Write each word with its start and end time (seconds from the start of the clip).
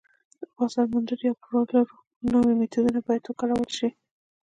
د 0.39 0.41
بازار 0.57 0.85
موندنې 0.93 1.23
یا 1.29 1.33
پلورلو 1.43 1.81
نوي 2.33 2.53
میتودونه 2.59 2.99
باید 3.07 3.23
وکارول 3.25 3.69
شي 3.77 3.89